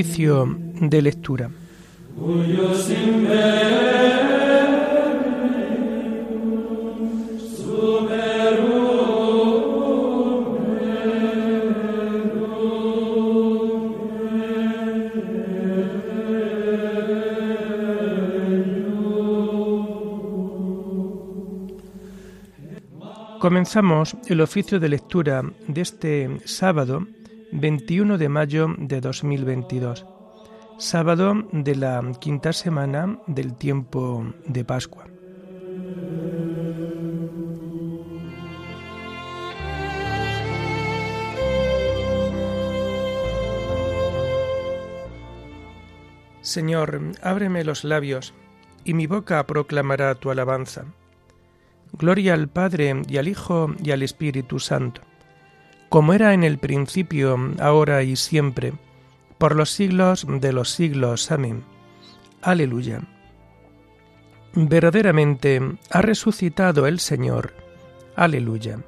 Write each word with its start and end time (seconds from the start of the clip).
Oficio 0.00 0.56
de 0.80 1.02
lectura. 1.02 1.50
Comenzamos 23.38 24.16
el 24.28 24.40
oficio 24.40 24.80
de 24.80 24.88
lectura 24.88 25.42
de 25.68 25.80
este 25.82 26.40
sábado 26.46 27.06
21 27.52 28.16
de 28.16 28.28
mayo 28.28 28.68
de 28.78 29.00
2022, 29.00 30.06
sábado 30.78 31.34
de 31.50 31.74
la 31.74 32.00
quinta 32.20 32.52
semana 32.52 33.18
del 33.26 33.54
tiempo 33.54 34.24
de 34.46 34.64
Pascua. 34.64 35.06
Señor, 46.40 47.00
ábreme 47.22 47.64
los 47.64 47.84
labios, 47.84 48.32
y 48.84 48.94
mi 48.94 49.06
boca 49.06 49.44
proclamará 49.46 50.14
tu 50.14 50.30
alabanza. 50.30 50.84
Gloria 51.92 52.34
al 52.34 52.48
Padre 52.48 53.02
y 53.08 53.18
al 53.18 53.28
Hijo 53.28 53.74
y 53.82 53.90
al 53.90 54.02
Espíritu 54.02 54.60
Santo, 54.60 55.02
como 55.90 56.14
era 56.14 56.32
en 56.32 56.44
el 56.44 56.58
principio, 56.58 57.36
ahora 57.58 58.04
y 58.04 58.14
siempre, 58.14 58.72
por 59.38 59.56
los 59.56 59.70
siglos 59.70 60.24
de 60.26 60.52
los 60.52 60.70
siglos. 60.70 61.32
Amén. 61.32 61.64
Aleluya. 62.42 63.02
Verdaderamente 64.54 65.60
ha 65.90 66.00
resucitado 66.00 66.86
el 66.86 67.00
Señor. 67.00 67.54
Aleluya. 68.14 68.78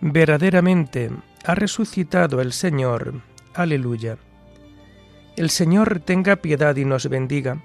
Verdaderamente 0.00 1.10
ha 1.44 1.54
resucitado 1.54 2.40
el 2.40 2.52
Señor. 2.52 3.22
Aleluya. 3.54 4.18
El 5.36 5.48
Señor 5.50 6.00
tenga 6.00 6.36
piedad 6.36 6.74
y 6.74 6.84
nos 6.84 7.08
bendiga, 7.08 7.62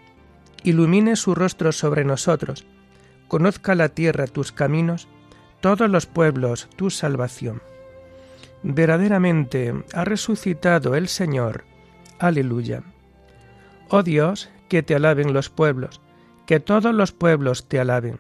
ilumine 0.63 1.15
su 1.15 1.33
rostro 1.33 1.71
sobre 1.71 2.05
nosotros, 2.05 2.65
conozca 3.27 3.73
la 3.73 3.89
tierra 3.89 4.27
tus 4.27 4.51
caminos, 4.51 5.07
todos 5.61 5.89
los 5.89 6.05
pueblos 6.05 6.69
tu 6.75 6.89
salvación. 6.91 7.61
Verdaderamente 8.63 9.73
ha 9.93 10.03
resucitado 10.03 10.95
el 10.95 11.07
Señor. 11.07 11.63
Aleluya. 12.19 12.83
Oh 13.89 14.03
Dios, 14.03 14.49
que 14.67 14.83
te 14.83 14.95
alaben 14.95 15.33
los 15.33 15.49
pueblos, 15.49 16.01
que 16.45 16.59
todos 16.59 16.93
los 16.93 17.11
pueblos 17.11 17.67
te 17.67 17.79
alaben. 17.79 18.19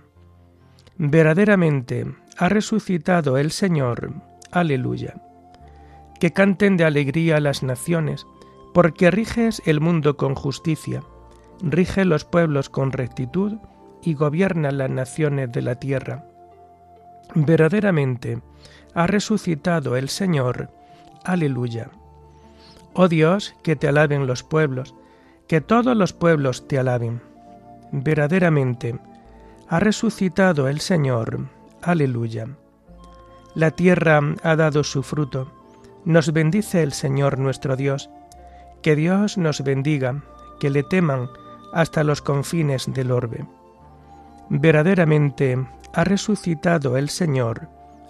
Verdaderamente 0.97 2.05
ha 2.37 2.49
resucitado 2.49 3.37
el 3.37 3.51
Señor. 3.51 4.13
Aleluya. 4.51 5.15
Que 6.19 6.31
canten 6.31 6.77
de 6.77 6.85
alegría 6.85 7.39
las 7.39 7.63
naciones, 7.63 8.25
porque 8.73 9.11
riges 9.11 9.61
el 9.65 9.81
mundo 9.81 10.17
con 10.17 10.35
justicia, 10.35 11.03
rige 11.61 12.05
los 12.05 12.25
pueblos 12.25 12.69
con 12.69 12.91
rectitud 12.91 13.57
y 14.01 14.13
gobierna 14.13 14.71
las 14.71 14.89
naciones 14.89 15.51
de 15.51 15.61
la 15.61 15.75
tierra. 15.75 16.25
Verdaderamente 17.35 18.41
ha 18.93 19.07
resucitado 19.07 19.95
el 19.95 20.09
Señor. 20.09 20.69
Aleluya. 21.23 21.89
Oh 22.93 23.07
Dios, 23.07 23.55
que 23.63 23.75
te 23.75 23.87
alaben 23.87 24.27
los 24.27 24.43
pueblos, 24.43 24.95
que 25.47 25.61
todos 25.61 25.95
los 25.95 26.13
pueblos 26.13 26.67
te 26.67 26.79
alaben. 26.79 27.21
Verdaderamente 27.91 28.99
ha 29.67 29.79
resucitado 29.79 30.67
el 30.67 30.79
Señor. 30.79 31.47
Aleluya. 31.81 32.47
La 33.55 33.71
tierra 33.71 34.19
ha 34.43 34.55
dado 34.55 34.83
su 34.83 35.03
fruto. 35.03 35.51
Nos 36.05 36.33
bendice 36.33 36.83
el 36.83 36.93
Señor 36.93 37.39
nuestro 37.39 37.75
Dios. 37.75 38.09
Que 38.81 38.95
Dios 38.95 39.37
nos 39.37 39.63
bendiga, 39.63 40.23
que 40.59 40.69
le 40.69 40.83
teman 40.83 41.29
hasta 41.73 42.03
los 42.03 42.21
confines 42.21 42.91
del 42.93 43.11
orbe. 43.11 43.45
Verdaderamente 44.49 45.67
ha 45.93 46.03
resucitado 46.03 46.97
el 46.97 47.09
Señor. 47.09 47.69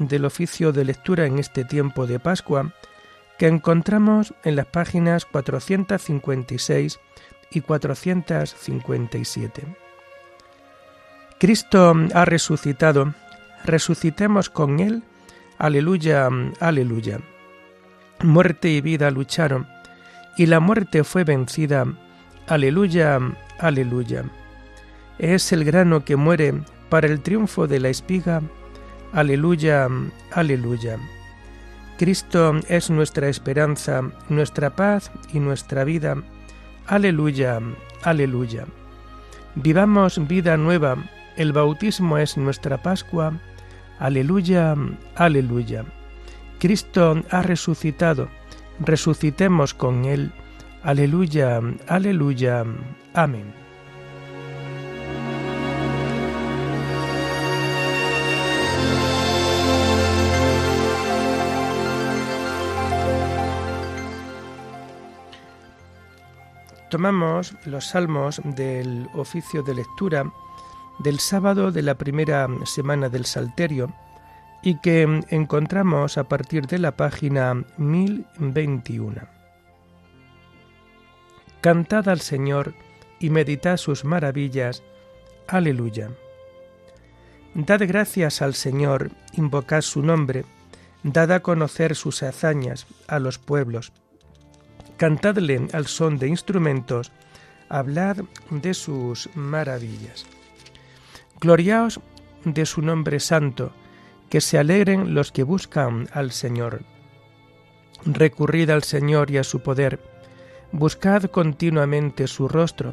del 0.00 0.24
oficio 0.24 0.72
de 0.72 0.84
lectura 0.84 1.26
en 1.26 1.38
este 1.38 1.64
tiempo 1.64 2.06
de 2.06 2.18
Pascua, 2.18 2.72
que 3.38 3.46
encontramos 3.46 4.34
en 4.44 4.56
las 4.56 4.66
páginas 4.66 5.24
456 5.26 6.98
y 7.52 7.60
457. 7.60 9.62
Cristo 11.38 11.94
ha 12.14 12.24
resucitado, 12.24 13.14
resucitemos 13.64 14.50
con 14.50 14.80
Él, 14.80 15.02
aleluya, 15.58 16.28
aleluya. 16.60 17.20
Muerte 18.22 18.68
y 18.68 18.80
vida 18.80 19.10
lucharon, 19.10 19.66
y 20.36 20.46
la 20.46 20.60
muerte 20.60 21.04
fue 21.04 21.24
vencida, 21.24 21.86
aleluya, 22.46 23.18
aleluya. 23.58 24.24
Es 25.18 25.52
el 25.52 25.64
grano 25.64 26.04
que 26.04 26.16
muere 26.16 26.54
para 26.88 27.06
el 27.06 27.20
triunfo 27.20 27.66
de 27.66 27.80
la 27.80 27.88
espiga. 27.88 28.42
Aleluya, 29.12 29.88
aleluya. 30.32 30.96
Cristo 31.98 32.60
es 32.68 32.90
nuestra 32.90 33.28
esperanza, 33.28 34.02
nuestra 34.28 34.70
paz 34.76 35.10
y 35.32 35.40
nuestra 35.40 35.84
vida. 35.84 36.22
Aleluya, 36.86 37.60
aleluya. 38.02 38.66
Vivamos 39.56 40.26
vida 40.28 40.56
nueva, 40.56 40.96
el 41.36 41.52
bautismo 41.52 42.18
es 42.18 42.36
nuestra 42.36 42.82
Pascua. 42.82 43.32
Aleluya, 43.98 44.76
aleluya. 45.16 45.84
Cristo 46.60 47.22
ha 47.30 47.42
resucitado, 47.42 48.28
resucitemos 48.78 49.74
con 49.74 50.04
Él. 50.04 50.32
Aleluya, 50.82 51.60
aleluya. 51.88 52.64
Amén. 53.12 53.59
Tomamos 66.90 67.54
los 67.66 67.86
salmos 67.86 68.40
del 68.44 69.08
oficio 69.14 69.62
de 69.62 69.74
lectura 69.74 70.32
del 70.98 71.20
sábado 71.20 71.70
de 71.70 71.82
la 71.82 71.94
primera 71.94 72.48
semana 72.66 73.08
del 73.08 73.26
Salterio 73.26 73.94
y 74.60 74.80
que 74.80 75.22
encontramos 75.28 76.18
a 76.18 76.24
partir 76.24 76.66
de 76.66 76.80
la 76.80 76.96
página 76.96 77.64
1021. 77.76 79.22
Cantad 81.60 82.08
al 82.08 82.20
Señor 82.20 82.74
y 83.20 83.30
meditad 83.30 83.76
sus 83.76 84.04
maravillas. 84.04 84.82
Aleluya. 85.46 86.10
Dad 87.54 87.82
gracias 87.86 88.42
al 88.42 88.54
Señor, 88.54 89.12
invocad 89.34 89.82
su 89.82 90.02
nombre, 90.02 90.44
dad 91.04 91.30
a 91.30 91.40
conocer 91.40 91.94
sus 91.94 92.24
hazañas 92.24 92.88
a 93.06 93.20
los 93.20 93.38
pueblos 93.38 93.92
Cantadle 95.00 95.66
al 95.72 95.86
son 95.86 96.18
de 96.18 96.28
instrumentos, 96.28 97.10
hablad 97.70 98.18
de 98.50 98.74
sus 98.74 99.30
maravillas. 99.34 100.26
Gloriaos 101.40 102.00
de 102.44 102.66
su 102.66 102.82
nombre 102.82 103.18
santo, 103.18 103.72
que 104.28 104.42
se 104.42 104.58
alegren 104.58 105.14
los 105.14 105.32
que 105.32 105.42
buscan 105.42 106.10
al 106.12 106.32
Señor. 106.32 106.82
Recurrid 108.04 108.68
al 108.68 108.82
Señor 108.82 109.30
y 109.30 109.38
a 109.38 109.42
su 109.42 109.60
poder, 109.60 110.00
buscad 110.70 111.30
continuamente 111.30 112.26
su 112.26 112.46
rostro, 112.46 112.92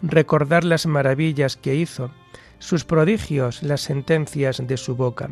recordad 0.00 0.62
las 0.62 0.86
maravillas 0.86 1.56
que 1.56 1.74
hizo, 1.74 2.12
sus 2.60 2.84
prodigios, 2.84 3.64
las 3.64 3.80
sentencias 3.80 4.64
de 4.64 4.76
su 4.76 4.94
boca. 4.94 5.30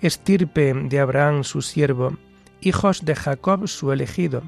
Estirpe 0.00 0.74
de 0.74 0.98
Abraham 0.98 1.44
su 1.44 1.62
siervo, 1.62 2.18
hijos 2.60 3.04
de 3.04 3.14
Jacob 3.14 3.68
su 3.68 3.92
elegido, 3.92 4.42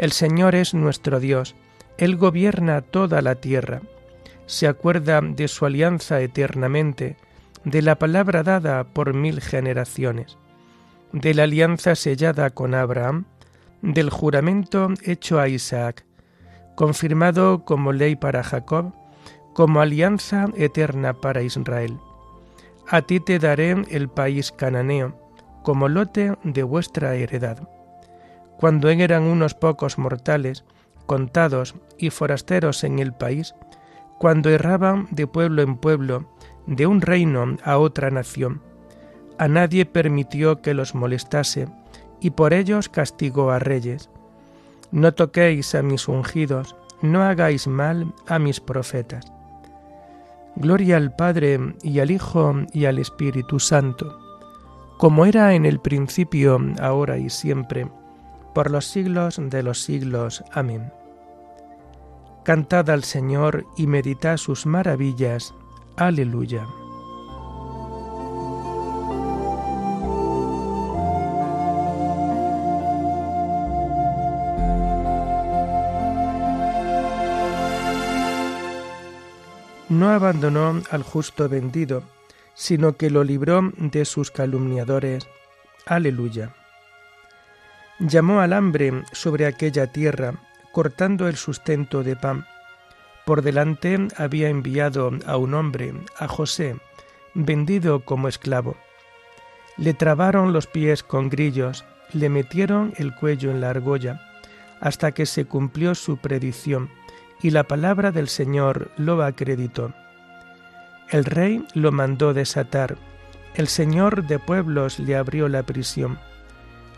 El 0.00 0.12
Señor 0.12 0.54
es 0.54 0.72
nuestro 0.72 1.20
Dios, 1.20 1.54
Él 1.98 2.16
gobierna 2.16 2.80
toda 2.80 3.20
la 3.20 3.34
tierra. 3.34 3.82
Se 4.46 4.66
acuerda 4.66 5.20
de 5.20 5.46
su 5.46 5.66
alianza 5.66 6.22
eternamente, 6.22 7.18
de 7.64 7.82
la 7.82 7.98
palabra 7.98 8.42
dada 8.42 8.84
por 8.84 9.12
mil 9.12 9.42
generaciones, 9.42 10.38
de 11.12 11.34
la 11.34 11.42
alianza 11.42 11.96
sellada 11.96 12.48
con 12.48 12.74
Abraham, 12.74 13.26
del 13.82 14.08
juramento 14.08 14.88
hecho 15.04 15.38
a 15.38 15.48
Isaac, 15.48 16.06
confirmado 16.76 17.66
como 17.66 17.92
ley 17.92 18.16
para 18.16 18.42
Jacob, 18.42 18.94
como 19.52 19.82
alianza 19.82 20.46
eterna 20.56 21.12
para 21.12 21.42
Israel. 21.42 21.98
A 22.88 23.02
ti 23.02 23.20
te 23.20 23.38
daré 23.38 23.76
el 23.90 24.08
país 24.08 24.50
cananeo, 24.50 25.14
como 25.62 25.90
lote 25.90 26.38
de 26.42 26.62
vuestra 26.62 27.16
heredad. 27.16 27.68
Cuando 28.60 28.90
eran 28.90 29.22
unos 29.22 29.54
pocos 29.54 29.96
mortales, 29.96 30.66
contados 31.06 31.74
y 31.96 32.10
forasteros 32.10 32.84
en 32.84 32.98
el 32.98 33.14
país, 33.14 33.54
cuando 34.18 34.50
erraban 34.50 35.08
de 35.12 35.26
pueblo 35.26 35.62
en 35.62 35.78
pueblo, 35.78 36.28
de 36.66 36.86
un 36.86 37.00
reino 37.00 37.56
a 37.64 37.78
otra 37.78 38.10
nación, 38.10 38.60
a 39.38 39.48
nadie 39.48 39.86
permitió 39.86 40.60
que 40.60 40.74
los 40.74 40.94
molestase, 40.94 41.68
y 42.20 42.32
por 42.32 42.52
ellos 42.52 42.90
castigó 42.90 43.50
a 43.50 43.60
reyes. 43.60 44.10
No 44.92 45.14
toquéis 45.14 45.74
a 45.74 45.80
mis 45.82 46.06
ungidos, 46.06 46.76
no 47.00 47.22
hagáis 47.22 47.66
mal 47.66 48.12
a 48.26 48.38
mis 48.38 48.60
profetas. 48.60 49.32
Gloria 50.56 50.98
al 50.98 51.16
Padre 51.16 51.58
y 51.82 52.00
al 52.00 52.10
Hijo 52.10 52.54
y 52.74 52.84
al 52.84 52.98
Espíritu 52.98 53.58
Santo, 53.58 54.18
como 54.98 55.24
era 55.24 55.54
en 55.54 55.64
el 55.64 55.80
principio, 55.80 56.60
ahora 56.78 57.16
y 57.16 57.30
siempre, 57.30 57.88
por 58.54 58.70
los 58.70 58.86
siglos 58.86 59.40
de 59.40 59.62
los 59.62 59.82
siglos. 59.82 60.44
Amén. 60.52 60.92
Cantad 62.44 62.88
al 62.90 63.04
Señor 63.04 63.66
y 63.76 63.86
meditad 63.86 64.36
sus 64.36 64.66
maravillas. 64.66 65.54
Aleluya. 65.96 66.66
no 79.90 80.08
abandonó 80.08 80.80
al 80.90 81.02
justo 81.02 81.48
vendido, 81.48 82.02
sino 82.54 82.96
que 82.96 83.10
lo 83.10 83.24
libró 83.24 83.60
de 83.76 84.04
sus 84.04 84.30
calumniadores. 84.30 85.28
Aleluya. 85.84 86.54
Llamó 88.00 88.40
al 88.40 88.54
hambre 88.54 89.04
sobre 89.12 89.44
aquella 89.44 89.86
tierra, 89.88 90.34
cortando 90.72 91.28
el 91.28 91.36
sustento 91.36 92.02
de 92.02 92.16
pan. 92.16 92.46
Por 93.26 93.42
delante 93.42 94.08
había 94.16 94.48
enviado 94.48 95.10
a 95.26 95.36
un 95.36 95.52
hombre, 95.52 95.92
a 96.18 96.26
José, 96.26 96.76
vendido 97.34 98.00
como 98.00 98.28
esclavo. 98.28 98.74
Le 99.76 99.92
trabaron 99.92 100.54
los 100.54 100.66
pies 100.66 101.02
con 101.02 101.28
grillos, 101.28 101.84
le 102.14 102.30
metieron 102.30 102.94
el 102.96 103.14
cuello 103.14 103.50
en 103.50 103.60
la 103.60 103.68
argolla, 103.68 104.22
hasta 104.80 105.12
que 105.12 105.26
se 105.26 105.44
cumplió 105.44 105.94
su 105.94 106.16
predicción 106.16 106.88
y 107.42 107.50
la 107.50 107.64
palabra 107.64 108.12
del 108.12 108.28
Señor 108.28 108.90
lo 108.96 109.22
acreditó. 109.22 109.92
El 111.10 111.26
rey 111.26 111.66
lo 111.74 111.92
mandó 111.92 112.32
desatar, 112.32 112.96
el 113.54 113.68
Señor 113.68 114.26
de 114.26 114.38
pueblos 114.38 114.98
le 114.98 115.16
abrió 115.16 115.48
la 115.48 115.64
prisión, 115.64 116.18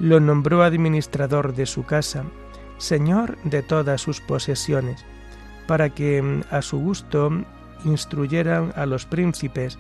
lo 0.02 0.19
nombró 0.19 0.64
administrador 0.64 1.54
de 1.54 1.64
su 1.64 1.84
casa, 1.84 2.25
Señor 2.76 3.38
de 3.44 3.62
todas 3.62 4.00
sus 4.00 4.20
posesiones, 4.20 5.04
para 5.69 5.90
que 5.90 6.43
a 6.50 6.60
su 6.60 6.81
gusto 6.81 7.31
instruyeran 7.84 8.72
a 8.75 8.84
los 8.84 9.06
príncipes 9.06 9.78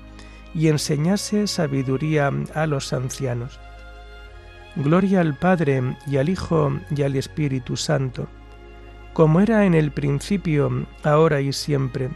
y 0.54 0.68
enseñase 0.68 1.48
sabiduría 1.48 2.30
a 2.54 2.66
los 2.68 2.92
ancianos. 2.92 3.58
Gloria 4.76 5.22
al 5.22 5.36
Padre 5.36 5.96
y 6.06 6.18
al 6.18 6.28
Hijo 6.28 6.72
y 6.94 7.02
al 7.02 7.16
Espíritu 7.16 7.76
Santo, 7.76 8.28
como 9.14 9.40
era 9.40 9.66
en 9.66 9.74
el 9.74 9.90
principio, 9.90 10.86
ahora 11.02 11.40
y 11.40 11.52
siempre, 11.52 12.10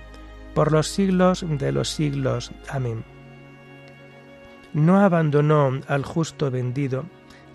por 0.55 0.70
los 0.70 0.87
siglos 0.87 1.44
de 1.47 1.73
los 1.73 1.88
siglos. 1.91 2.52
Amén. 2.69 3.05
No 4.73 5.00
abandonó 5.00 5.81
al 5.88 6.05
justo 6.05 6.52
vendido, 6.52 7.05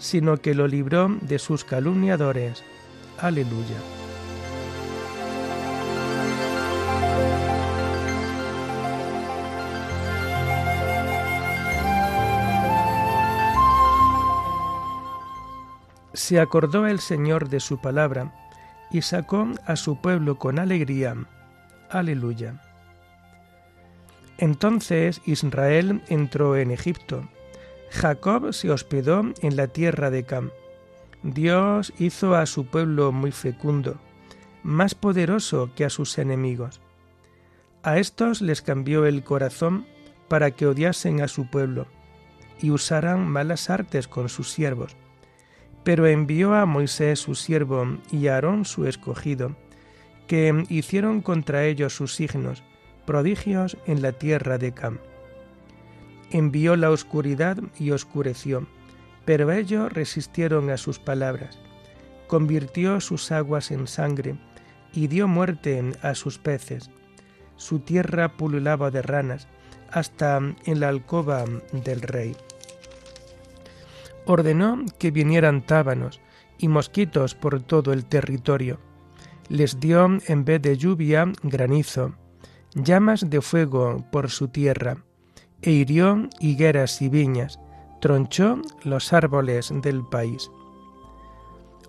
sino 0.01 0.38
que 0.38 0.56
lo 0.56 0.68
libró 0.68 1.15
de 1.21 1.38
sus 1.38 1.63
calumniadores. 1.63 2.63
Aleluya. 3.19 3.77
Se 16.13 16.39
acordó 16.39 16.88
el 16.88 17.00
Señor 17.00 17.50
de 17.50 17.59
su 17.59 17.80
palabra, 17.80 18.33
y 18.89 19.04
sacó 19.04 19.47
a 19.65 19.75
su 19.75 20.01
pueblo 20.01 20.38
con 20.38 20.59
alegría. 20.59 21.15
Aleluya. 21.89 22.62
Entonces 24.38 25.21
Israel 25.25 26.01
entró 26.09 26.57
en 26.57 26.71
Egipto. 26.71 27.30
Jacob 27.92 28.54
se 28.54 28.72
hospedó 28.72 29.22
en 29.42 29.56
la 29.56 29.68
tierra 29.68 30.10
de 30.10 30.24
Cam. 30.24 30.50
Dios 31.22 31.94
hizo 32.00 32.36
a 32.36 32.48
su 32.48 32.66
pueblo 32.66 33.12
muy 33.12 33.32
fecundo, 33.32 33.98
más 34.64 34.96
poderoso 34.96 35.70
que 35.76 35.86
a 35.86 35.90
sus 35.92 36.18
enemigos. 36.18 36.82
A 37.84 38.00
estos 38.00 38.42
les 38.42 38.64
cambió 38.64 39.06
el 39.06 39.24
corazón 39.24 39.86
para 40.28 40.52
que 40.52 40.66
odiasen 40.66 41.22
a 41.22 41.28
su 41.28 41.50
pueblo 41.50 41.86
y 42.60 42.72
usaran 42.72 43.28
malas 43.28 43.70
artes 43.70 44.08
con 44.08 44.30
sus 44.30 44.50
siervos 44.50 44.96
pero 45.84 46.08
envió 46.08 46.54
a 46.54 46.66
Moisés 46.66 47.20
su 47.20 47.36
siervo 47.36 47.98
y 48.12 48.28
a 48.28 48.36
Aarón 48.36 48.66
su 48.66 48.86
escogido, 48.86 49.56
que 50.28 50.66
hicieron 50.69 51.21
contra 51.21 51.66
ellos 51.66 51.95
sus 51.95 52.16
signos, 52.16 52.64
prodigios 53.06 53.78
en 53.88 54.02
la 54.02 54.12
tierra 54.14 54.57
de 54.57 54.74
Cam. 54.74 55.00
Envió 56.31 56.76
la 56.76 56.90
oscuridad 56.90 57.57
y 57.78 57.92
oscureció, 57.92 58.68
pero 59.26 59.52
ellos 59.52 59.92
resistieron 59.92 60.69
a 60.69 60.78
sus 60.78 60.97
palabras. 60.97 61.59
Convirtió 62.28 63.00
sus 63.02 63.31
aguas 63.31 63.71
en 63.71 63.88
sangre 63.88 64.35
y 64.94 65.07
dio 65.07 65.28
muerte 65.28 65.83
a 66.02 66.16
sus 66.16 66.40
peces. 66.40 66.90
Su 67.57 67.80
tierra 67.80 68.38
pululaba 68.38 68.90
de 68.92 69.02
ranas 69.02 69.47
hasta 69.92 70.38
en 70.66 70.80
la 70.80 70.90
alcoba 70.90 71.45
del 71.71 72.02
rey 72.02 72.35
ordenó 74.26 74.85
que 75.00 75.11
vinieran 75.11 75.66
tábanos 75.66 76.21
y 76.57 76.68
mosquitos 76.68 77.35
por 77.35 77.61
todo 77.61 77.94
el 77.94 78.06
territorio. 78.06 78.80
Les 79.50 79.80
dio 79.80 80.07
en 80.28 80.45
vez 80.45 80.61
de 80.61 80.78
lluvia 80.78 81.31
granizo, 81.44 82.14
llamas 82.73 83.30
de 83.30 83.42
fuego 83.42 84.06
por 84.11 84.30
su 84.30 84.47
tierra, 84.47 84.97
e 85.61 85.71
hirió 85.71 86.27
higueras 86.39 87.01
y 87.01 87.09
viñas, 87.09 87.59
tronchó 87.99 88.61
los 88.83 89.13
árboles 89.13 89.71
del 89.81 90.03
país. 90.03 90.49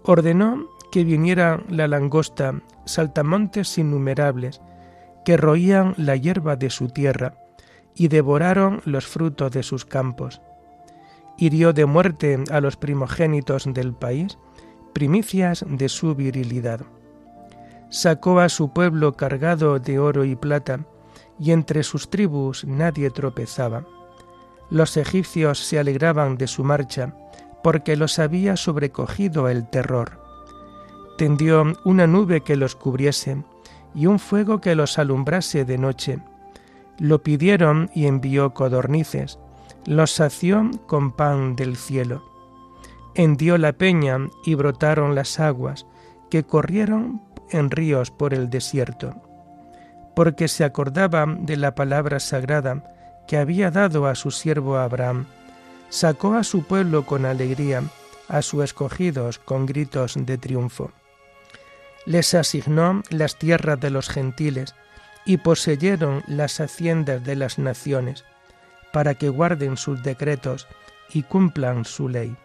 Ordenó 0.03 0.69
que 0.91 1.05
viniera 1.05 1.63
la 1.69 1.89
langosta, 1.89 2.61
saltamontes 2.85 3.79
innumerables, 3.79 4.61
que 5.25 5.37
roían 5.37 5.95
la 5.97 6.17
hierba 6.17 6.57
de 6.57 6.71
su 6.71 6.89
tierra, 6.89 7.35
y 7.95 8.09
devoraron 8.09 8.81
los 8.85 9.07
frutos 9.07 9.53
de 9.53 9.63
sus 9.63 9.85
campos 9.85 10.41
hirió 11.37 11.73
de 11.73 11.87
muerte 11.87 12.43
a 12.51 12.61
los 12.61 12.77
primogénitos 12.77 13.65
del 13.73 13.95
país, 13.95 14.39
primicias 14.93 15.65
de 15.69 15.89
su 15.89 16.15
virilidad. 16.15 16.83
Sacó 17.91 18.41
a 18.41 18.49
su 18.49 18.73
pueblo 18.73 19.15
cargado 19.15 19.79
de 19.79 19.99
oro 19.99 20.25
y 20.25 20.37
plata, 20.37 20.87
y 21.39 21.53
entre 21.53 21.83
sus 21.83 22.11
tribus 22.11 22.65
nadie 22.65 23.11
tropezaba. 23.11 23.85
Los 24.71 24.97
egipcios 24.97 25.59
se 25.59 25.79
alegraban 25.79 26.37
de 26.37 26.47
su 26.47 26.65
marcha, 26.65 27.15
porque 27.63 27.97
los 27.97 28.19
había 28.19 28.57
sobrecogido 28.57 29.49
el 29.49 29.69
terror. 29.69 30.21
Tendió 31.19 31.75
una 31.85 32.07
nube 32.07 32.41
que 32.41 32.57
los 32.57 32.75
cubriese, 32.75 33.43
y 33.95 34.07
un 34.07 34.19
fuego 34.19 34.61
que 34.61 34.75
los 34.75 34.99
alumbrase 34.99 35.65
de 35.65 35.79
noche. 35.79 36.19
Lo 36.99 37.23
pidieron 37.23 37.91
y 37.95 38.07
envió 38.07 38.55
codornices, 38.55 39.39
los 39.87 40.11
sació 40.13 40.71
con 40.87 41.13
pan 41.13 41.57
del 41.57 41.77
cielo. 41.77 42.23
Hendió 43.15 43.59
la 43.59 43.73
peña 43.73 44.19
y 44.45 44.55
brotaron 44.55 45.15
las 45.15 45.39
aguas, 45.39 45.87
que 46.31 46.45
corrieron 46.45 47.21
en 47.51 47.71
ríos 47.71 48.11
por 48.11 48.33
el 48.33 48.49
desierto, 48.49 49.15
porque 50.15 50.49
se 50.49 50.65
acordaba 50.65 51.27
de 51.27 51.57
la 51.57 51.75
palabra 51.75 52.21
sagrada 52.21 52.83
que 53.27 53.37
había 53.37 53.71
dado 53.71 54.07
a 54.07 54.15
su 54.15 54.31
siervo 54.31 54.77
Abraham. 54.77 55.27
Sacó 55.89 56.35
a 56.35 56.45
su 56.45 56.65
pueblo 56.65 57.07
con 57.07 57.25
alegría, 57.25 57.83
a 58.29 58.43
sus 58.43 58.65
escogidos 58.65 59.39
con 59.39 59.67
gritos 59.67 60.15
de 60.17 60.39
triunfo. 60.39 60.91
Les 62.07 62.35
asignó 62.35 63.03
las 63.11 63.39
tierras 63.39 63.79
de 63.79 63.91
los 63.91 64.09
gentiles 64.09 64.75
y 65.25 65.37
poseyeron 65.37 66.25
las 66.27 66.61
haciendas 66.61 67.23
de 67.23 67.37
las 67.37 67.59
naciones, 67.59 68.25
para 68.93 69.15
que 69.15 69.29
guarden 69.29 69.77
sus 69.77 70.03
decretos 70.03 70.67
y 71.13 71.23
cumplan 71.23 71.85
su 71.85 72.09
ley. 72.09 72.37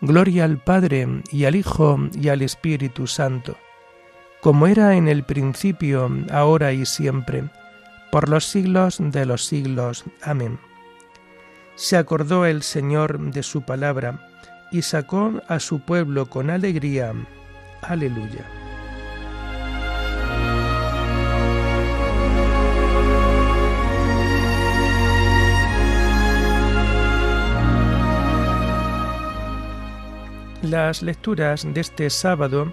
Gloria 0.00 0.44
al 0.44 0.58
Padre 0.58 1.22
y 1.32 1.44
al 1.46 1.56
Hijo 1.56 1.98
y 2.14 2.28
al 2.28 2.42
Espíritu 2.42 3.06
Santo, 3.06 3.56
como 4.42 4.66
era 4.66 4.96
en 4.96 5.08
el 5.08 5.24
principio, 5.24 6.10
ahora 6.30 6.72
y 6.72 6.86
siempre, 6.86 7.44
por 8.10 8.28
los 8.28 8.46
siglos 8.46 8.98
de 9.00 9.26
los 9.26 9.44
siglos. 9.44 10.04
Amén. 10.22 10.58
Se 11.74 11.96
acordó 11.96 12.46
el 12.46 12.62
Señor 12.62 13.18
de 13.18 13.42
su 13.42 13.62
palabra 13.62 14.30
y 14.70 14.82
sacó 14.82 15.42
a 15.48 15.60
su 15.60 15.80
pueblo 15.80 16.26
con 16.26 16.50
alegría. 16.50 17.12
Aleluya. 17.82 18.44
Las 30.62 31.02
lecturas 31.02 31.66
de 31.72 31.80
este 31.80 32.10
sábado 32.10 32.72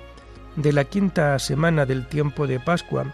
de 0.55 0.73
la 0.73 0.85
quinta 0.85 1.37
semana 1.39 1.85
del 1.85 2.07
tiempo 2.07 2.47
de 2.47 2.59
Pascua 2.59 3.13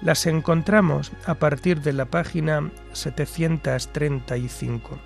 las 0.00 0.26
encontramos 0.26 1.12
a 1.26 1.34
partir 1.34 1.80
de 1.80 1.92
la 1.92 2.04
página 2.04 2.70
735. 2.92 4.98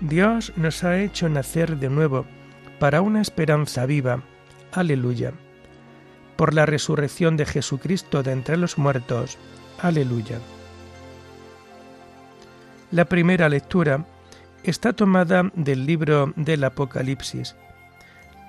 Dios 0.00 0.52
nos 0.56 0.84
ha 0.84 1.00
hecho 1.00 1.28
nacer 1.28 1.76
de 1.76 1.88
nuevo 1.88 2.26
para 2.78 3.00
una 3.00 3.22
esperanza 3.22 3.86
viva. 3.86 4.22
Aleluya. 4.72 5.32
Por 6.36 6.52
la 6.52 6.66
resurrección 6.66 7.36
de 7.36 7.46
Jesucristo 7.46 8.24
de 8.24 8.32
entre 8.32 8.56
los 8.56 8.76
muertos. 8.76 9.38
Aleluya. 9.80 10.40
La 12.90 13.04
primera 13.04 13.48
lectura 13.48 14.04
está 14.64 14.92
tomada 14.92 15.50
del 15.54 15.86
libro 15.86 16.32
del 16.36 16.64
Apocalipsis, 16.64 17.54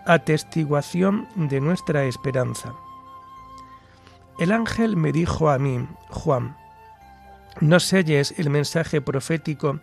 atestiguación 0.05 1.27
de 1.35 1.61
nuestra 1.61 2.05
esperanza. 2.05 2.73
El 4.37 4.51
ángel 4.51 4.97
me 4.97 5.11
dijo 5.11 5.49
a 5.49 5.57
mí, 5.57 5.87
Juan, 6.09 6.57
no 7.61 7.79
selles 7.79 8.37
el 8.37 8.49
mensaje 8.49 9.01
profético 9.01 9.79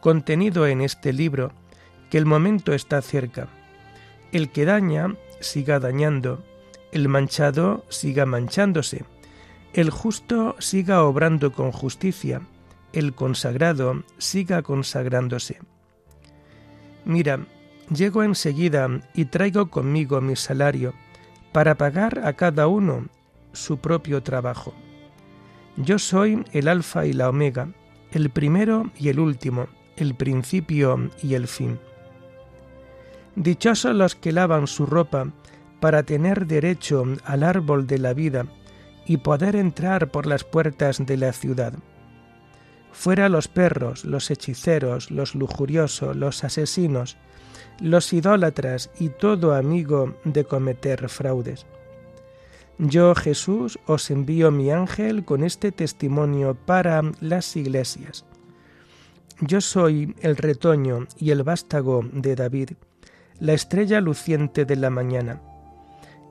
contenido 0.00 0.66
en 0.66 0.80
este 0.80 1.12
libro, 1.12 1.52
que 2.10 2.18
el 2.18 2.26
momento 2.26 2.72
está 2.72 3.02
cerca. 3.02 3.48
El 4.32 4.50
que 4.50 4.64
daña 4.64 5.14
siga 5.40 5.80
dañando, 5.80 6.44
el 6.92 7.08
manchado 7.08 7.84
siga 7.88 8.24
manchándose, 8.24 9.04
el 9.72 9.90
justo 9.90 10.56
siga 10.58 11.02
obrando 11.02 11.52
con 11.52 11.72
justicia, 11.72 12.42
el 12.92 13.14
consagrado 13.14 14.04
siga 14.18 14.62
consagrándose. 14.62 15.58
Mira, 17.04 17.46
llego 17.90 18.22
enseguida 18.22 18.88
y 19.14 19.26
traigo 19.26 19.70
conmigo 19.70 20.20
mi 20.20 20.36
salario 20.36 20.94
para 21.52 21.76
pagar 21.76 22.26
a 22.26 22.34
cada 22.34 22.66
uno 22.66 23.06
su 23.52 23.78
propio 23.78 24.22
trabajo. 24.22 24.74
Yo 25.76 25.98
soy 25.98 26.44
el 26.52 26.68
alfa 26.68 27.06
y 27.06 27.12
la 27.12 27.28
omega, 27.28 27.68
el 28.12 28.30
primero 28.30 28.90
y 28.98 29.08
el 29.08 29.20
último, 29.20 29.68
el 29.96 30.14
principio 30.14 31.10
y 31.22 31.34
el 31.34 31.48
fin. 31.48 31.78
Dichosos 33.36 33.94
los 33.94 34.14
que 34.14 34.32
lavan 34.32 34.66
su 34.66 34.86
ropa 34.86 35.28
para 35.80 36.02
tener 36.02 36.46
derecho 36.46 37.04
al 37.24 37.42
árbol 37.42 37.86
de 37.86 37.98
la 37.98 38.12
vida 38.12 38.46
y 39.06 39.18
poder 39.18 39.56
entrar 39.56 40.10
por 40.10 40.26
las 40.26 40.44
puertas 40.44 41.04
de 41.04 41.16
la 41.16 41.32
ciudad. 41.32 41.72
Fuera 42.92 43.28
los 43.28 43.46
perros, 43.46 44.04
los 44.04 44.30
hechiceros, 44.30 45.10
los 45.10 45.34
lujuriosos, 45.34 46.16
los 46.16 46.42
asesinos, 46.42 47.16
los 47.80 48.12
idólatras 48.12 48.90
y 48.98 49.10
todo 49.10 49.54
amigo 49.54 50.14
de 50.24 50.44
cometer 50.44 51.08
fraudes. 51.08 51.66
Yo, 52.78 53.14
Jesús, 53.14 53.78
os 53.86 54.10
envío 54.10 54.50
mi 54.50 54.70
ángel 54.70 55.24
con 55.24 55.42
este 55.42 55.72
testimonio 55.72 56.54
para 56.54 57.02
las 57.20 57.56
iglesias. 57.56 58.24
Yo 59.40 59.60
soy 59.60 60.14
el 60.20 60.36
retoño 60.36 61.06
y 61.16 61.30
el 61.30 61.42
vástago 61.42 62.04
de 62.12 62.34
David, 62.36 62.70
la 63.40 63.52
estrella 63.52 64.00
luciente 64.00 64.64
de 64.64 64.76
la 64.76 64.90
mañana. 64.90 65.40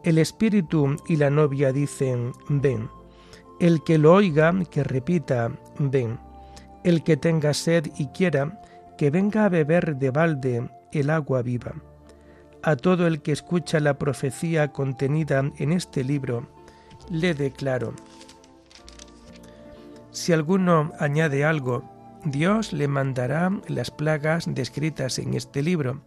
El 0.04 0.18
espíritu 0.18 0.96
y 1.08 1.18
la 1.18 1.30
novia 1.30 1.72
dicen, 1.72 2.32
ven. 2.50 2.90
El 3.60 3.84
que 3.84 3.98
lo 3.98 4.14
oiga, 4.14 4.54
que 4.70 4.84
repita, 4.84 5.52
ven. 5.80 6.20
El 6.84 7.04
que 7.04 7.18
tenga 7.18 7.54
sed 7.54 7.88
y 7.98 8.08
quiera, 8.08 8.62
que 8.98 9.10
venga 9.10 9.46
a 9.46 9.50
beber 9.50 9.98
de 9.98 10.12
balde 10.12 10.70
el 10.92 11.10
agua 11.10 11.42
viva. 11.42 11.74
A 12.64 12.76
todo 12.76 13.08
el 13.08 13.22
que 13.22 13.32
escucha 13.32 13.80
la 13.80 13.98
profecía 13.98 14.70
contenida 14.70 15.52
en 15.58 15.72
este 15.72 16.04
libro, 16.04 16.48
le 17.10 17.34
declaro. 17.34 17.94
Si 20.12 20.34
alguno 20.34 20.92
añade 21.00 21.46
algo, 21.46 21.84
Dios 22.26 22.74
le 22.74 22.88
mandará 22.88 23.52
las 23.68 23.92
plagas 23.92 24.46
descritas 24.48 25.20
en 25.20 25.34
este 25.34 25.62
libro. 25.62 26.02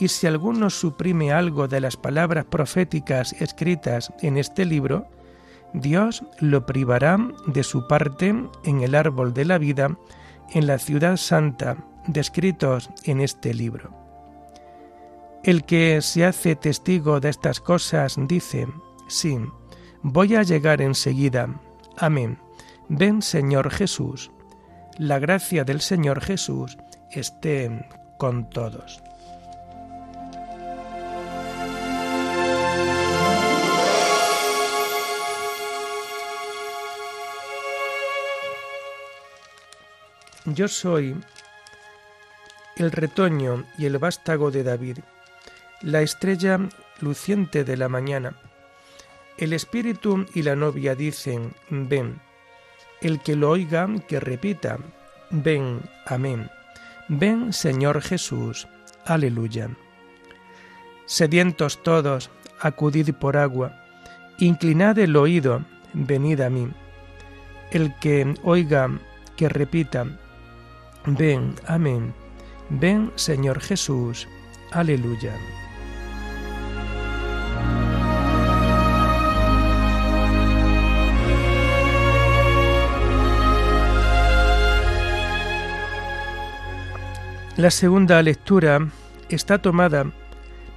Y 0.00 0.08
si 0.08 0.26
alguno 0.26 0.70
suprime 0.70 1.32
algo 1.32 1.68
de 1.68 1.80
las 1.80 1.96
palabras 1.96 2.44
proféticas 2.46 3.32
escritas 3.34 4.12
en 4.22 4.38
este 4.38 4.64
libro, 4.64 5.06
Dios 5.74 6.24
lo 6.40 6.64
privará 6.66 7.18
de 7.46 7.62
su 7.62 7.86
parte 7.86 8.34
en 8.64 8.80
el 8.80 8.94
árbol 8.94 9.34
de 9.34 9.44
la 9.44 9.58
vida, 9.58 9.96
en 10.50 10.66
la 10.66 10.78
ciudad 10.78 11.16
santa, 11.16 11.76
descritos 12.08 12.90
en 13.04 13.20
este 13.20 13.54
libro. 13.54 13.94
El 15.44 15.64
que 15.64 16.02
se 16.02 16.24
hace 16.24 16.56
testigo 16.56 17.20
de 17.20 17.28
estas 17.28 17.60
cosas 17.60 18.16
dice, 18.18 18.66
sí, 19.08 19.38
voy 20.02 20.34
a 20.34 20.42
llegar 20.42 20.82
enseguida. 20.82 21.48
Amén. 21.96 22.38
Ven 22.88 23.22
Señor 23.22 23.70
Jesús. 23.70 24.30
La 24.98 25.20
gracia 25.20 25.62
del 25.62 25.80
Señor 25.80 26.20
Jesús 26.20 26.76
esté 27.12 27.86
con 28.18 28.50
todos. 28.50 29.02
Yo 40.46 40.66
soy 40.66 41.14
el 42.78 42.92
retoño 42.92 43.64
y 43.76 43.86
el 43.86 43.98
vástago 43.98 44.50
de 44.50 44.62
David, 44.62 44.98
la 45.82 46.00
estrella 46.00 46.60
luciente 47.00 47.64
de 47.64 47.76
la 47.76 47.88
mañana. 47.88 48.34
El 49.36 49.52
espíritu 49.52 50.26
y 50.34 50.42
la 50.42 50.56
novia 50.56 50.94
dicen, 50.94 51.54
ven. 51.70 52.20
El 53.00 53.20
que 53.20 53.36
lo 53.36 53.50
oiga, 53.50 53.88
que 54.08 54.18
repita, 54.20 54.78
ven, 55.30 55.80
amén. 56.06 56.50
Ven, 57.08 57.52
Señor 57.52 58.00
Jesús, 58.00 58.66
aleluya. 59.04 59.70
Sedientos 61.06 61.82
todos, 61.82 62.30
acudid 62.60 63.14
por 63.14 63.36
agua, 63.36 63.84
inclinad 64.38 64.98
el 64.98 65.16
oído, 65.16 65.64
venid 65.94 66.40
a 66.40 66.50
mí. 66.50 66.68
El 67.70 67.94
que 67.98 68.34
oiga, 68.42 68.90
que 69.36 69.48
repita, 69.48 70.06
Ven, 71.06 71.54
amén. 71.66 72.12
Ven, 72.70 73.12
Señor 73.16 73.60
Jesús. 73.60 74.28
Aleluya. 74.70 75.34
La 87.56 87.72
segunda 87.72 88.22
lectura 88.22 88.88
está 89.28 89.60
tomada 89.60 90.12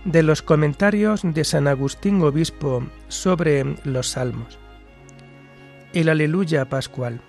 de 0.03 0.23
los 0.23 0.41
comentarios 0.41 1.21
de 1.23 1.43
San 1.43 1.67
Agustín 1.67 2.21
Obispo 2.23 2.83
sobre 3.07 3.75
los 3.83 4.09
Salmos. 4.09 4.57
El 5.93 6.09
Aleluya 6.09 6.69
Pascual. 6.69 7.21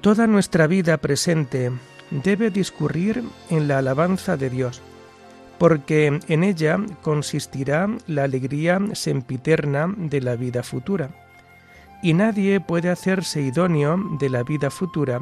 Toda 0.00 0.26
nuestra 0.26 0.66
vida 0.66 0.96
presente 0.96 1.70
debe 2.10 2.50
discurrir 2.50 3.22
en 3.50 3.68
la 3.68 3.78
alabanza 3.78 4.36
de 4.36 4.50
Dios, 4.50 4.80
porque 5.58 6.20
en 6.28 6.44
ella 6.44 6.78
consistirá 7.02 7.88
la 8.06 8.24
alegría 8.24 8.80
sempiterna 8.92 9.92
de 9.96 10.20
la 10.20 10.36
vida 10.36 10.62
futura. 10.62 11.10
Y 12.02 12.14
nadie 12.14 12.60
puede 12.60 12.90
hacerse 12.90 13.40
idóneo 13.40 13.98
de 14.20 14.30
la 14.30 14.44
vida 14.44 14.70
futura 14.70 15.20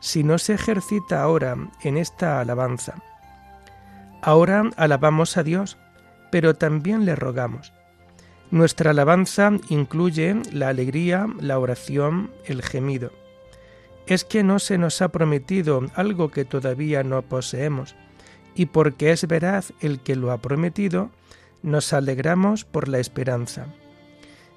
si 0.00 0.24
no 0.24 0.38
se 0.38 0.54
ejercita 0.54 1.22
ahora 1.22 1.56
en 1.82 1.96
esta 1.96 2.40
alabanza. 2.40 2.94
Ahora 4.20 4.70
alabamos 4.76 5.36
a 5.36 5.42
Dios, 5.42 5.78
pero 6.30 6.54
también 6.54 7.04
le 7.04 7.14
rogamos. 7.14 7.72
Nuestra 8.50 8.90
alabanza 8.90 9.52
incluye 9.68 10.34
la 10.52 10.68
alegría, 10.68 11.26
la 11.40 11.58
oración, 11.58 12.30
el 12.46 12.62
gemido. 12.62 13.12
Es 14.08 14.24
que 14.24 14.42
no 14.42 14.58
se 14.58 14.78
nos 14.78 15.02
ha 15.02 15.10
prometido 15.10 15.82
algo 15.94 16.30
que 16.30 16.46
todavía 16.46 17.04
no 17.04 17.20
poseemos, 17.20 17.94
y 18.54 18.66
porque 18.66 19.12
es 19.12 19.28
veraz 19.28 19.74
el 19.80 20.00
que 20.00 20.16
lo 20.16 20.32
ha 20.32 20.38
prometido, 20.38 21.10
nos 21.62 21.92
alegramos 21.92 22.64
por 22.64 22.88
la 22.88 23.00
esperanza. 23.00 23.66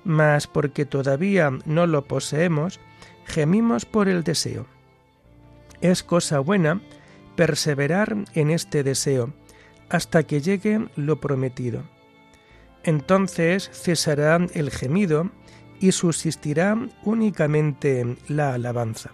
Mas 0.05 0.48
porque 0.48 0.86
todavía 0.86 1.51
no 1.65 1.86
lo 1.86 2.05
poseemos, 2.05 2.79
gemimos 3.25 3.84
por 3.84 4.08
el 4.08 4.24
deseo. 4.24 4.67
Es 5.81 6.01
cosa 6.01 6.39
buena 6.39 6.81
perseverar 7.36 8.15
en 8.34 8.51
este 8.51 8.84
deseo 8.84 9.34
hasta 9.89 10.24
que 10.24 10.39
llegue 10.39 10.88
lo 10.96 11.20
prometido. 11.20 11.84
Entonces 12.84 13.70
cesará 13.74 14.39
el 14.53 14.72
gemido 14.72 15.29
y 15.81 15.91
subsistirá 15.91 16.77
únicamente 17.03 18.15
la 18.29 18.53
alabanza. 18.53 19.12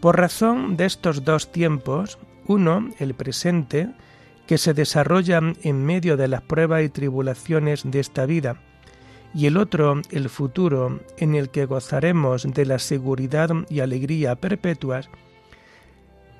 Por 0.00 0.18
razón 0.18 0.76
de 0.76 0.86
estos 0.86 1.24
dos 1.24 1.52
tiempos, 1.52 2.18
uno, 2.46 2.88
el 2.98 3.14
presente, 3.14 3.90
que 4.46 4.56
se 4.56 4.74
desarrolla 4.74 5.40
en 5.62 5.84
medio 5.84 6.16
de 6.16 6.26
las 6.26 6.40
pruebas 6.40 6.82
y 6.82 6.88
tribulaciones 6.88 7.82
de 7.84 8.00
esta 8.00 8.24
vida, 8.24 8.56
y 9.34 9.46
el 9.46 9.56
otro, 9.56 10.00
el 10.10 10.28
futuro, 10.28 11.00
en 11.18 11.34
el 11.34 11.50
que 11.50 11.66
gozaremos 11.66 12.42
de 12.42 12.66
la 12.66 12.78
seguridad 12.78 13.50
y 13.68 13.80
alegría 13.80 14.36
perpetuas, 14.36 15.08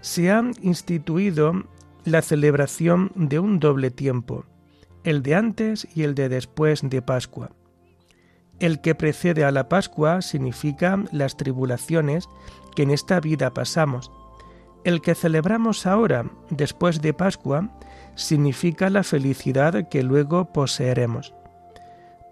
se 0.01 0.31
ha 0.31 0.43
instituido 0.63 1.65
la 2.05 2.23
celebración 2.23 3.13
de 3.15 3.39
un 3.39 3.61
doble 3.61 3.91
tiempo, 3.91 4.45
el 5.05 5.23
de 5.23 5.35
antes 5.35 5.87
y 5.95 6.03
el 6.03 6.15
de 6.15 6.29
después 6.29 6.81
de 6.83 7.03
Pascua. 7.03 7.51
El 8.59 8.81
que 8.81 8.95
precede 8.95 9.45
a 9.45 9.51
la 9.51 9.69
Pascua 9.69 10.21
significa 10.21 11.03
las 11.13 11.37
tribulaciones 11.37 12.29
que 12.75 12.83
en 12.83 12.91
esta 12.91 13.21
vida 13.21 13.53
pasamos. 13.53 14.11
El 14.85 15.03
que 15.03 15.15
celebramos 15.15 15.87
ahora, 15.87 16.25
después 16.51 17.03
de 17.03 17.13
Pascua, 17.13 17.69
significa 18.15 18.91
la 18.91 19.03
felicidad 19.03 19.89
que 19.89 20.03
luego 20.03 20.53
poseeremos. 20.53 21.35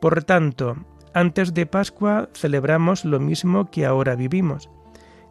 Por 0.01 0.25
tanto, 0.25 0.77
antes 1.13 1.55
de 1.55 1.67
Pascua 1.67 2.29
celebramos 2.35 3.05
lo 3.05 3.21
mismo 3.21 3.71
que 3.71 3.85
ahora 3.85 4.15
vivimos. 4.15 4.71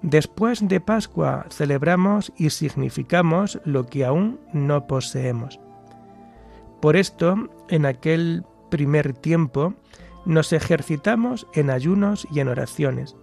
Después 0.01 0.67
de 0.67 0.79
Pascua 0.79 1.45
celebramos 1.49 2.31
y 2.37 2.49
significamos 2.49 3.59
lo 3.65 3.85
que 3.85 4.05
aún 4.05 4.39
no 4.53 4.85
poseemos. 4.85 5.59
Por 6.81 6.95
esto, 6.95 7.49
en 7.69 7.85
aquel 7.85 8.43
primer 8.69 9.13
tiempo, 9.13 9.73
nos 10.25 10.53
ejercitamos 10.53 11.47
en 11.53 11.69
ayunos 11.69 12.27
y 12.31 12.41
en 12.41 12.49
oraciones. 12.49 13.15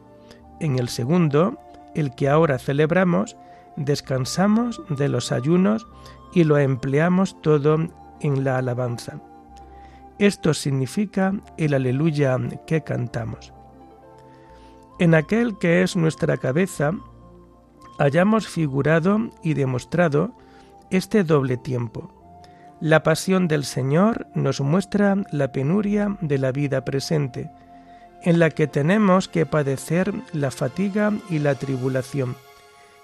En 0.58 0.78
el 0.78 0.88
segundo, 0.88 1.58
el 1.94 2.14
que 2.14 2.28
ahora 2.28 2.58
celebramos, 2.58 3.36
descansamos 3.76 4.82
de 4.88 5.08
los 5.08 5.32
ayunos 5.32 5.86
y 6.32 6.44
lo 6.44 6.58
empleamos 6.58 7.40
todo 7.42 7.76
en 8.20 8.44
la 8.44 8.58
alabanza. 8.58 9.20
Esto 10.18 10.54
significa 10.54 11.32
el 11.56 11.74
aleluya 11.74 12.38
que 12.66 12.82
cantamos. 12.82 13.52
En 14.98 15.14
aquel 15.14 15.58
que 15.58 15.82
es 15.82 15.96
nuestra 15.96 16.36
cabeza, 16.36 16.92
hayamos 17.98 18.46
figurado 18.46 19.30
y 19.42 19.54
demostrado 19.54 20.32
este 20.90 21.24
doble 21.24 21.56
tiempo 21.56 22.14
la 22.84 23.02
pasión 23.02 23.48
del 23.48 23.64
Señor 23.64 24.26
nos 24.34 24.60
muestra 24.60 25.16
la 25.30 25.52
penuria 25.52 26.18
de 26.20 26.36
la 26.36 26.52
vida 26.52 26.84
presente, 26.84 27.50
en 28.24 28.38
la 28.38 28.50
que 28.50 28.66
tenemos 28.66 29.28
que 29.28 29.44
padecer 29.44 30.12
la 30.32 30.50
fatiga 30.50 31.12
y 31.28 31.38
la 31.38 31.54
tribulación, 31.54 32.36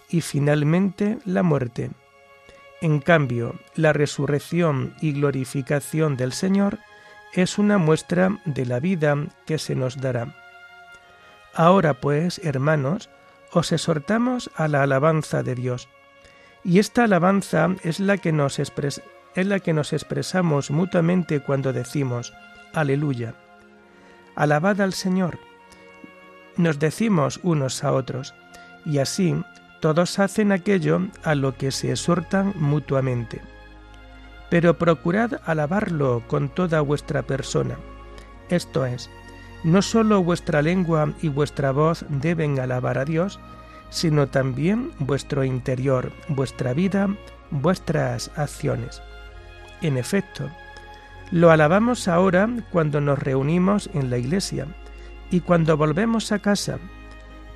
y 0.08 0.22
finalmente 0.22 1.18
la 1.26 1.42
muerte. 1.42 1.90
En 2.80 3.00
cambio, 3.00 3.54
la 3.74 3.92
resurrección 3.92 4.94
y 5.02 5.12
glorificación 5.12 6.16
del 6.16 6.32
Señor 6.32 6.78
es 7.34 7.58
una 7.58 7.76
muestra 7.76 8.40
de 8.46 8.64
la 8.64 8.80
vida 8.80 9.14
que 9.44 9.58
se 9.58 9.74
nos 9.74 10.00
dará. 10.00 10.34
Ahora 11.52 11.94
pues, 11.94 12.40
hermanos, 12.42 13.10
os 13.52 13.72
exhortamos 13.72 14.50
a 14.56 14.68
la 14.68 14.82
alabanza 14.82 15.42
de 15.42 15.54
Dios. 15.54 15.88
Y 16.64 16.78
esta 16.78 17.04
alabanza 17.04 17.68
es 17.84 18.00
la 18.00 18.16
que 18.16 18.32
nos, 18.32 18.58
es 18.58 19.02
la 19.34 19.60
que 19.60 19.72
nos 19.74 19.92
expresamos 19.92 20.70
mutuamente 20.70 21.40
cuando 21.40 21.74
decimos, 21.74 22.32
aleluya. 22.72 23.34
Alabad 24.34 24.80
al 24.80 24.92
Señor. 24.92 25.38
Nos 26.56 26.78
decimos 26.78 27.40
unos 27.42 27.84
a 27.84 27.92
otros, 27.92 28.34
y 28.84 28.98
así 28.98 29.34
todos 29.80 30.18
hacen 30.18 30.52
aquello 30.52 31.00
a 31.24 31.34
lo 31.34 31.56
que 31.56 31.70
se 31.70 31.90
exhortan 31.90 32.52
mutuamente. 32.56 33.40
Pero 34.50 34.78
procurad 34.78 35.40
alabarlo 35.44 36.22
con 36.26 36.48
toda 36.48 36.80
vuestra 36.80 37.22
persona. 37.22 37.76
Esto 38.48 38.84
es, 38.84 39.08
no 39.62 39.82
sólo 39.82 40.22
vuestra 40.22 40.62
lengua 40.62 41.12
y 41.22 41.28
vuestra 41.28 41.70
voz 41.70 42.04
deben 42.08 42.58
alabar 42.58 42.98
a 42.98 43.04
Dios, 43.04 43.38
sino 43.90 44.28
también 44.28 44.92
vuestro 44.98 45.44
interior, 45.44 46.12
vuestra 46.28 46.72
vida, 46.72 47.08
vuestras 47.50 48.30
acciones. 48.36 49.02
En 49.82 49.96
efecto, 49.96 50.50
lo 51.30 51.52
alabamos 51.52 52.08
ahora 52.08 52.48
cuando 52.70 53.00
nos 53.00 53.18
reunimos 53.18 53.88
en 53.94 54.10
la 54.10 54.18
iglesia 54.18 54.66
y 55.30 55.40
cuando 55.40 55.76
volvemos 55.76 56.32
a 56.32 56.40
casa. 56.40 56.78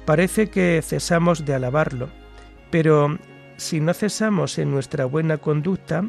Parece 0.05 0.49
que 0.49 0.81
cesamos 0.83 1.45
de 1.45 1.55
alabarlo, 1.55 2.09
pero 2.71 3.19
si 3.57 3.81
no 3.81 3.93
cesamos 3.95 4.59
en 4.59 4.71
nuestra 4.71 5.07
buena 5.07 5.39
conducta, 5.39 6.05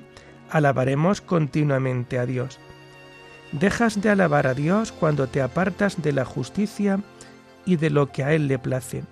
alabaremos 0.51 1.21
continuamente 1.21 2.19
a 2.19 2.25
Dios. 2.25 2.59
Dejas 3.51 4.01
de 4.01 4.09
alabar 4.09 4.47
a 4.47 4.53
Dios 4.53 4.91
cuando 4.91 5.27
te 5.27 5.41
apartas 5.41 6.01
de 6.01 6.11
la 6.11 6.25
justicia 6.25 6.99
y 7.65 7.77
de 7.77 7.89
lo 7.89 8.11
que 8.11 8.23
a 8.23 8.33
Él 8.33 8.47
le 8.47 8.59
place. 8.59 9.03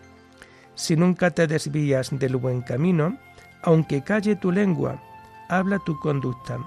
Si 0.76 0.96
nunca 0.96 1.32
te 1.32 1.48
desvías 1.48 2.10
del 2.12 2.36
buen 2.36 2.62
camino, 2.62 3.18
aunque 3.63 4.04
calle 4.04 4.36
tu 4.36 4.52
lengua, 4.52 5.02
habla 5.50 5.80
tu 5.80 5.98
conducta 6.00 6.60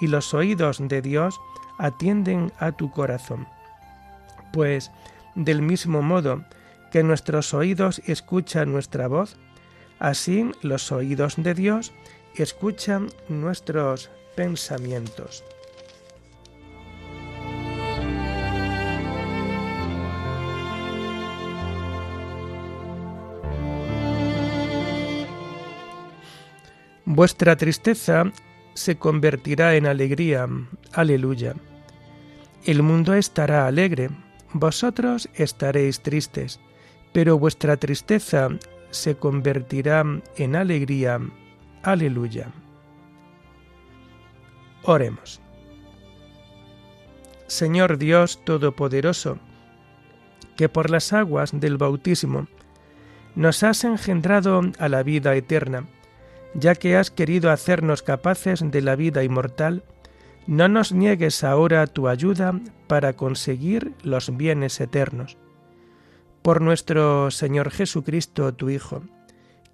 y 0.00 0.06
los 0.06 0.34
oídos 0.34 0.78
de 0.80 1.02
Dios 1.02 1.40
atienden 1.78 2.52
a 2.58 2.72
tu 2.72 2.90
corazón. 2.90 3.46
Pues, 4.52 4.90
del 5.34 5.62
mismo 5.62 6.02
modo 6.02 6.44
que 6.90 7.02
nuestros 7.02 7.54
oídos 7.54 8.00
escuchan 8.06 8.72
nuestra 8.72 9.06
voz, 9.06 9.36
así 9.98 10.50
los 10.62 10.90
oídos 10.92 11.36
de 11.36 11.54
Dios 11.54 11.92
escuchan 12.34 13.08
nuestros 13.28 14.10
pensamientos. 14.34 15.44
Vuestra 27.04 27.56
tristeza 27.56 28.24
se 28.74 28.96
convertirá 28.96 29.74
en 29.76 29.86
alegría. 29.86 30.48
Aleluya. 30.92 31.54
El 32.64 32.82
mundo 32.82 33.14
estará 33.14 33.66
alegre, 33.66 34.10
vosotros 34.52 35.28
estaréis 35.34 36.00
tristes, 36.00 36.60
pero 37.12 37.38
vuestra 37.38 37.76
tristeza 37.76 38.48
se 38.90 39.16
convertirá 39.16 40.04
en 40.36 40.56
alegría. 40.56 41.20
Aleluya. 41.82 42.48
Oremos. 44.82 45.40
Señor 47.46 47.98
Dios 47.98 48.44
Todopoderoso, 48.44 49.38
que 50.56 50.68
por 50.68 50.90
las 50.90 51.12
aguas 51.12 51.58
del 51.58 51.78
bautismo 51.78 52.46
nos 53.34 53.62
has 53.62 53.84
engendrado 53.84 54.60
a 54.78 54.88
la 54.88 55.02
vida 55.02 55.34
eterna, 55.34 55.86
ya 56.54 56.74
que 56.74 56.96
has 56.96 57.10
querido 57.10 57.50
hacernos 57.50 58.02
capaces 58.02 58.62
de 58.64 58.80
la 58.82 58.96
vida 58.96 59.22
inmortal, 59.24 59.84
no 60.46 60.68
nos 60.68 60.92
niegues 60.92 61.44
ahora 61.44 61.86
tu 61.86 62.08
ayuda 62.08 62.58
para 62.86 63.12
conseguir 63.12 63.94
los 64.02 64.36
bienes 64.36 64.80
eternos. 64.80 65.36
Por 66.42 66.60
nuestro 66.60 67.30
Señor 67.30 67.70
Jesucristo, 67.70 68.52
tu 68.54 68.70
Hijo, 68.70 69.02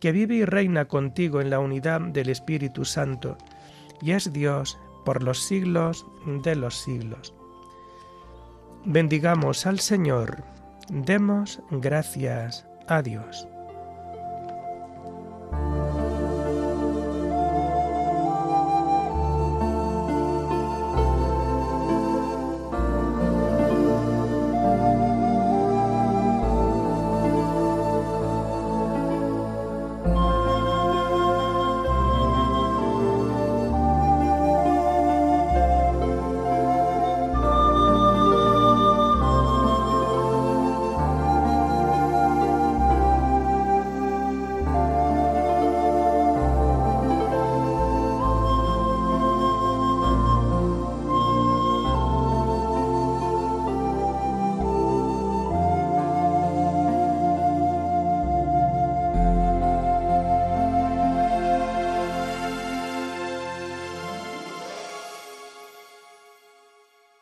que 0.01 0.13
vive 0.13 0.35
y 0.35 0.45
reina 0.45 0.87
contigo 0.87 1.41
en 1.41 1.51
la 1.51 1.61
unidad 1.61 2.01
del 2.01 2.29
Espíritu 2.29 2.85
Santo, 2.85 3.39
y 4.03 4.13
es 4.13 4.33
Dios 4.33 4.79
por 5.05 5.23
los 5.23 5.43
siglos 5.45 6.05
de 6.43 6.57
los 6.57 6.83
siglos. 6.83 7.33
Bendigamos 8.85 9.67
al 9.67 9.81
Señor, 9.81 10.45
demos 10.89 11.61
gracias 11.71 12.67
a 12.89 13.03
Dios. 13.03 13.49